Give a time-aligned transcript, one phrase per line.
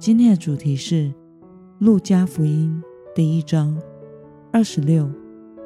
[0.00, 1.12] 今天的主题是
[1.80, 2.80] 路加福音
[3.16, 3.76] 第一章
[4.52, 5.10] 二十六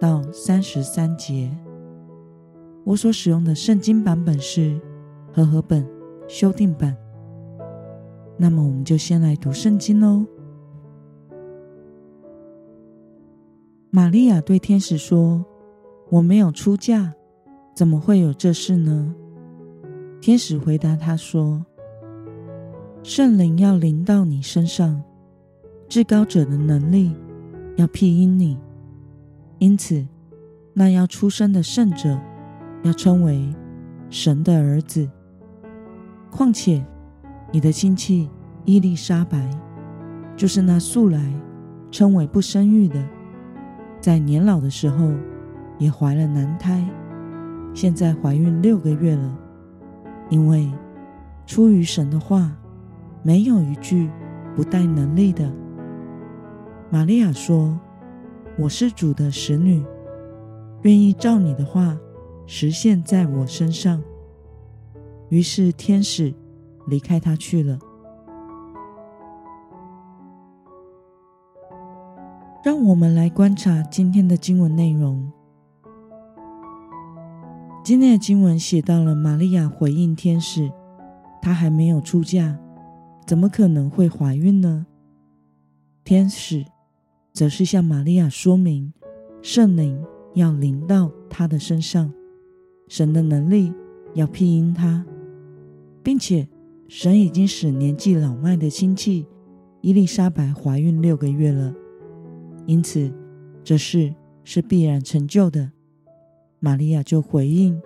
[0.00, 1.54] 到三十三节。
[2.84, 4.80] 我所使用的圣经版本是
[5.30, 5.86] 和合本
[6.26, 6.96] 修订版。
[8.38, 10.24] 那么，我们就先来读圣经喽。
[13.90, 15.44] 玛利亚对天使说
[16.08, 17.12] ：“我没有出嫁，
[17.76, 19.14] 怎么会有这事呢？”
[20.18, 21.62] 天使回答她说。
[23.04, 25.02] 圣灵要临到你身上，
[25.90, 27.14] 至高者的能力
[27.76, 28.56] 要庇荫你，
[29.58, 30.06] 因此，
[30.72, 32.18] 那要出生的圣者
[32.82, 33.54] 要称为
[34.08, 35.06] 神的儿子。
[36.30, 36.82] 况且，
[37.52, 38.30] 你的亲戚
[38.64, 39.50] 伊丽莎白，
[40.34, 41.20] 就是那素来
[41.90, 43.04] 称为不生育的，
[44.00, 45.12] 在年老的时候
[45.78, 46.82] 也怀了男胎，
[47.74, 49.38] 现在怀孕六个月了，
[50.30, 50.72] 因为
[51.44, 52.50] 出于神的话。
[53.26, 54.10] 没有一句
[54.54, 55.50] 不带能力的。
[56.90, 57.80] 玛利亚说
[58.60, 59.82] ：“我是主的使女，
[60.82, 61.98] 愿意照你的话
[62.46, 64.02] 实现在我身上。”
[65.30, 66.34] 于是天使
[66.86, 67.78] 离开她去了。
[72.62, 75.32] 让我们来观察今天的经文内容。
[77.82, 80.70] 今天的经文写到了玛利亚回应天使，
[81.40, 82.58] 她还没有出嫁。
[83.26, 84.86] 怎么可能会怀孕呢？
[86.04, 86.64] 天使
[87.32, 88.92] 则是向玛利亚说明，
[89.40, 89.98] 圣灵
[90.34, 92.12] 要临到她的身上，
[92.86, 93.72] 神的能力
[94.12, 95.06] 要庇荫她，
[96.02, 96.46] 并且
[96.86, 99.26] 神已经使年纪老迈的亲戚
[99.80, 101.74] 伊丽莎白怀孕六个月了，
[102.66, 103.10] 因此
[103.62, 104.14] 这事
[104.44, 105.72] 是必然成就的。
[106.60, 107.80] 玛利亚就回应，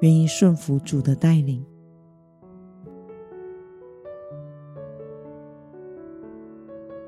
[0.00, 1.64] 愿意顺服主的带领。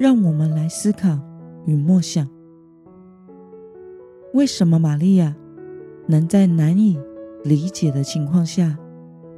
[0.00, 1.20] 让我们来思考
[1.66, 2.26] 与默想：
[4.32, 5.36] 为什么玛利亚
[6.06, 6.98] 能在难以
[7.44, 8.78] 理解的情况下，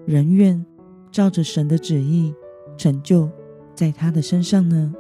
[0.07, 0.65] 仍愿
[1.11, 2.33] 照着神的旨意
[2.77, 3.29] 成就
[3.75, 4.95] 在她的身上呢？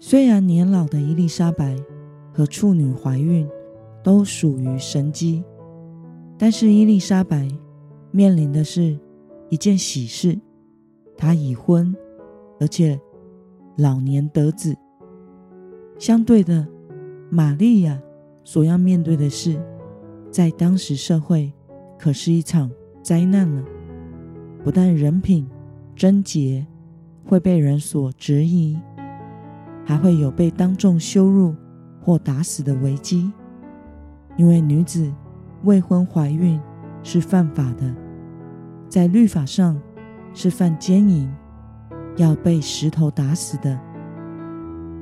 [0.00, 1.76] 虽然年老的伊丽莎白
[2.34, 3.48] 和处女怀孕
[4.02, 5.44] 都属于神迹，
[6.36, 7.48] 但是伊丽莎白
[8.10, 8.98] 面临的是
[9.48, 10.36] 一件喜事，
[11.16, 11.94] 她已婚。
[12.60, 13.00] 而且
[13.76, 14.76] 老年得子，
[15.98, 16.66] 相对的，
[17.30, 18.00] 玛利亚
[18.44, 19.60] 所要面对的是，
[20.30, 21.52] 在当时社会
[21.98, 22.70] 可是一场
[23.02, 23.64] 灾难了。
[24.64, 25.48] 不但人品
[25.94, 26.66] 贞洁
[27.24, 28.76] 会被人所质疑，
[29.84, 31.54] 还会有被当众羞辱
[32.00, 33.32] 或打死的危机。
[34.36, 35.12] 因为女子
[35.64, 36.60] 未婚怀孕
[37.02, 37.94] 是犯法的，
[38.88, 39.80] 在律法上
[40.34, 41.30] 是犯奸淫。
[42.18, 43.78] 要被石头打死的，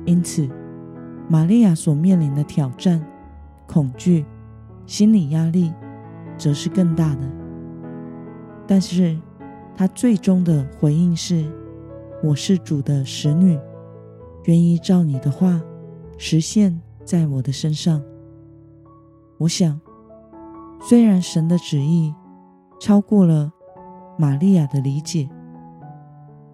[0.05, 0.47] 因此，
[1.27, 3.03] 玛利亚所面临的挑战、
[3.65, 4.23] 恐惧、
[4.85, 5.73] 心理压力，
[6.37, 7.27] 则是更大的。
[8.67, 9.17] 但是，
[9.75, 11.51] 她最终的回应是
[12.23, 13.59] ：“我是主的使女，
[14.45, 15.59] 愿意照你的话
[16.19, 17.99] 实现在我的身上。”
[19.39, 19.81] 我想，
[20.79, 22.13] 虽然神的旨意
[22.79, 23.51] 超过了
[24.19, 25.27] 玛利亚的理解。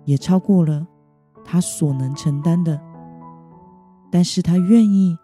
[0.06, 0.86] 也超过了
[1.44, 2.80] 他所能承担的，
[4.12, 5.18] 但是他愿意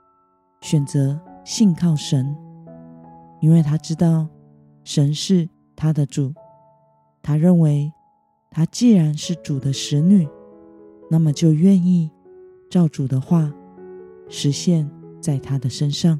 [0.61, 2.35] 选择信靠神，
[3.41, 4.27] 因为他知道
[4.83, 6.33] 神是他的主。
[7.21, 7.91] 他认为
[8.49, 10.27] 他既然是主的使女，
[11.09, 12.09] 那么就愿意
[12.69, 13.53] 照主的话
[14.29, 14.89] 实现
[15.21, 16.19] 在他的身上。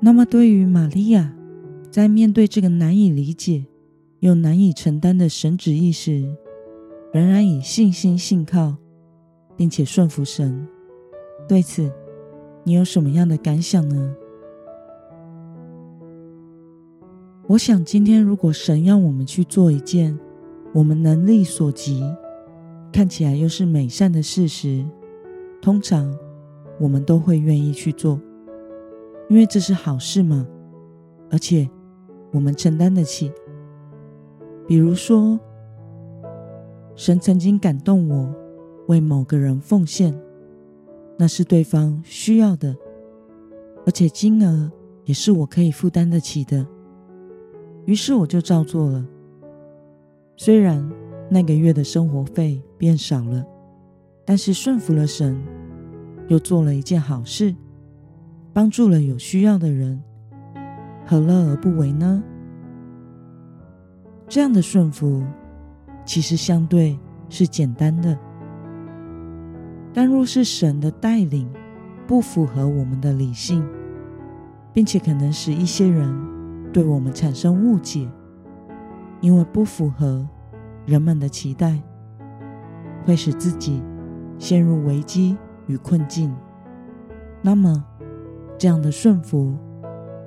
[0.00, 1.32] 那么对于玛利亚，
[1.90, 3.66] 在面对这个难以理解
[4.20, 6.24] 又难以承担的神旨意时，
[7.12, 8.76] 仍然以信心信靠，
[9.56, 10.68] 并且顺服神。
[11.48, 11.90] 对此，
[12.62, 14.14] 你有什么样的感想呢？
[17.48, 20.16] 我想，今天如果神要我们去做一件
[20.72, 22.04] 我们能力所及、
[22.92, 24.86] 看起来又是美善的事时，
[25.60, 26.16] 通常
[26.78, 28.20] 我们都会愿意去做，
[29.28, 30.46] 因为这是好事嘛，
[31.32, 31.68] 而且。
[32.32, 33.32] 我们承担得起。
[34.66, 35.38] 比如说，
[36.94, 38.34] 神曾经感动我
[38.88, 40.16] 为某个人奉献，
[41.18, 42.76] 那是对方需要的，
[43.84, 44.70] 而且金额
[45.04, 46.66] 也是我可以负担得起的。
[47.86, 49.04] 于是我就照做了。
[50.36, 50.88] 虽然
[51.28, 53.44] 那个月的生活费变少了，
[54.24, 55.36] 但是顺服了神，
[56.28, 57.54] 又做了一件好事，
[58.52, 60.00] 帮助了有需要的人，
[61.10, 62.22] 何乐而不为呢？
[64.28, 65.24] 这样的顺服，
[66.04, 66.96] 其实相对
[67.28, 68.16] 是简单的。
[69.92, 71.52] 但若是神的带领
[72.06, 73.66] 不符合我们的理性，
[74.72, 76.16] 并且可能使一些人
[76.72, 78.08] 对我们产生误解。
[79.20, 80.24] 因为不符合
[80.86, 81.82] 人们的期待，
[83.04, 83.82] 会使自己
[84.38, 85.36] 陷入危机
[85.66, 86.32] 与困境。
[87.42, 87.84] 那么，
[88.56, 89.56] 这样的顺服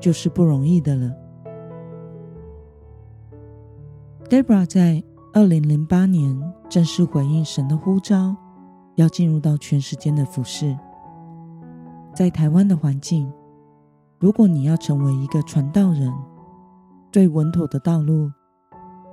[0.04, 1.16] 就是不容易的了。
[4.28, 5.02] Debra 在
[5.32, 8.36] 二零零八年正式回应神的呼召，
[8.96, 10.78] 要进入到全时间的服事。
[12.14, 13.32] 在台湾的环境，
[14.20, 16.14] 如果你要成为一个传道人，
[17.10, 18.30] 最稳妥的道路，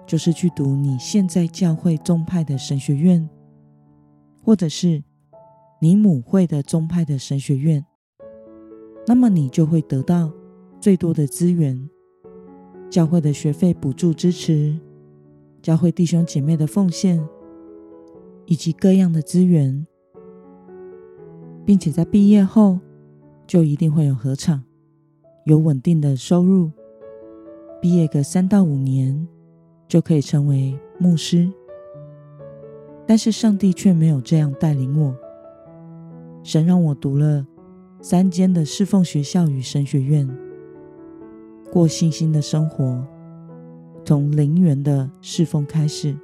[0.05, 3.31] 就是去读你现在教会宗派的神学院，
[4.43, 5.05] 或者是
[5.81, 7.87] 你母会的宗派的神学院，
[9.07, 10.33] 那么你就会得到
[10.81, 11.89] 最多的资源，
[12.89, 14.77] 教会的学费补助支持，
[15.61, 17.23] 教会弟兄姐妹的奉献，
[18.47, 19.87] 以及各样的资源，
[21.65, 22.81] 并且在毕业后
[23.47, 24.63] 就一定会有合场，
[25.45, 26.71] 有稳定的收入，
[27.81, 29.29] 毕业个三到五年。
[29.91, 31.53] 就可以成为牧师，
[33.09, 35.13] 但是上帝却没有这样带领我。
[36.45, 37.45] 神让我读了
[38.01, 40.31] 三间的侍奉学校与神学院，
[41.73, 43.07] 过信心的生活，
[44.05, 46.17] 从零元的侍奉开始，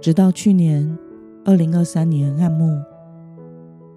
[0.00, 0.96] 直到去年
[1.44, 2.80] 二零二三年暗幕，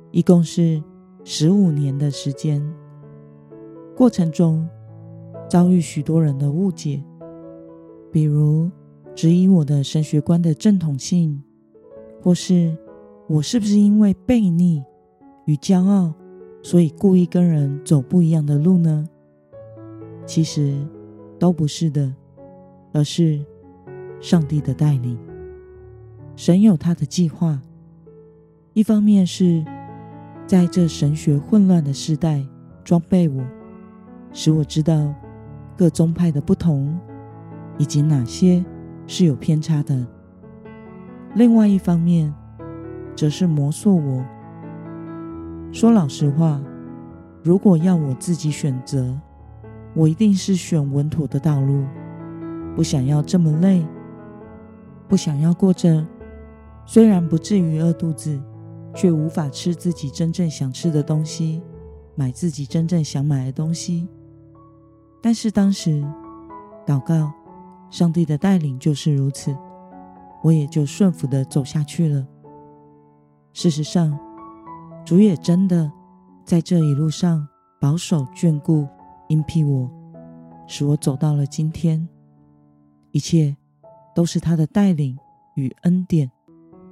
[0.09, 0.81] 一共是
[1.23, 2.59] 十五年的时间。
[3.95, 4.67] 过程中
[5.47, 7.03] 遭遇许多人的误解。
[8.11, 8.71] 比如
[9.13, 11.43] 质疑我的神学观的正统性，
[12.21, 12.75] 或是
[13.27, 14.83] 我是不是因为悖逆
[15.45, 16.13] 与骄傲，
[16.63, 19.07] 所以故意跟人走不一样的路呢？
[20.25, 20.75] 其实
[21.39, 22.13] 都不是的，
[22.93, 23.39] 而是
[24.19, 25.17] 上帝的带领。
[26.35, 27.61] 神有他的计划，
[28.73, 29.63] 一方面是
[30.45, 32.45] 在这神学混乱的时代
[32.83, 33.43] 装备我，
[34.33, 35.13] 使我知道
[35.77, 36.97] 各宗派的不同。
[37.77, 38.63] 以及哪些
[39.05, 40.07] 是有偏差的。
[41.33, 42.33] 另外一方面，
[43.15, 44.25] 则是磨塑我。
[45.73, 46.61] 说老实话，
[47.43, 49.19] 如果要我自己选择，
[49.95, 51.85] 我一定是选稳妥的道路，
[52.75, 53.85] 不想要这么累，
[55.07, 56.05] 不想要过着
[56.85, 58.39] 虽然不至于饿肚子，
[58.93, 61.61] 却无法吃自己真正想吃的东西，
[62.13, 64.07] 买自己真正想买的东西。
[65.21, 66.03] 但是当时
[66.85, 67.31] 祷告。
[67.91, 69.55] 上帝的带领就是如此，
[70.41, 72.27] 我也就顺服的走下去了。
[73.53, 74.17] 事实上，
[75.05, 75.89] 主也真的
[76.43, 77.47] 在这一路上
[77.79, 78.85] 保守眷顾、
[79.27, 79.89] 荫庇我，
[80.67, 82.07] 使我走到了今天。
[83.11, 83.55] 一切
[84.13, 85.17] 都是他的带领
[85.55, 86.31] 与恩典，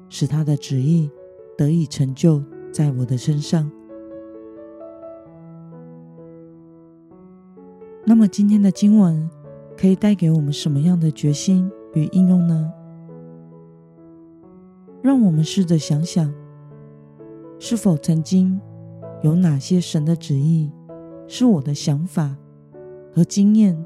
[0.09, 1.09] 使他的旨意
[1.57, 3.71] 得以成就在我的身上。
[8.05, 9.29] 那么今天的经文。
[9.75, 12.71] 可以带给我们什么样的决心与应用呢？
[15.01, 16.31] 让我们试着想想，
[17.57, 18.61] 是否曾经
[19.23, 20.71] 有哪些神的旨意
[21.27, 22.35] 是我的想法
[23.13, 23.85] 和经验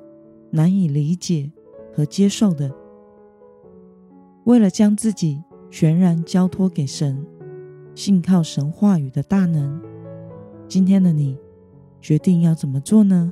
[0.52, 1.52] 难以理解
[1.94, 2.74] 和接受的？
[4.46, 7.26] 为了将自己全然交托给神，
[7.94, 9.82] 信靠神话语的大能，
[10.68, 11.38] 今天的你
[12.00, 13.32] 决定要怎么做呢？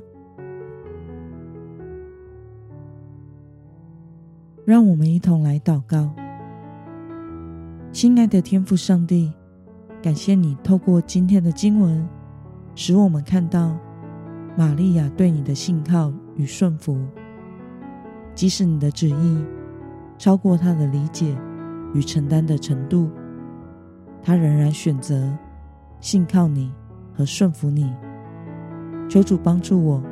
[4.64, 6.10] 让我们一同来祷告，
[7.92, 9.32] 亲爱的天父上帝，
[10.02, 12.06] 感谢你透过今天的经文，
[12.74, 13.78] 使我们看到
[14.56, 16.98] 玛利亚对你的信靠与顺服，
[18.34, 19.44] 即使你的旨意
[20.16, 21.36] 超过她的理解
[21.92, 23.10] 与承担的程度，
[24.22, 25.36] 她仍然选择
[26.00, 26.72] 信靠你
[27.14, 27.92] 和顺服你。
[29.08, 30.02] 求主帮助我，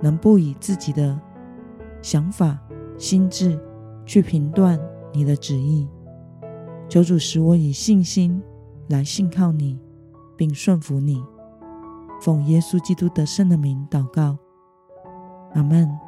[0.00, 1.18] 能不以自己的
[2.02, 2.58] 想法。
[2.96, 3.58] 心智
[4.06, 4.78] 去评断
[5.12, 5.88] 你的旨意，
[6.88, 8.40] 求主使我以信心
[8.88, 9.76] 来信靠你，
[10.36, 11.20] 并顺服你。
[12.24, 14.38] 奉耶稣基督得胜的名祷告，
[15.52, 16.03] 阿门。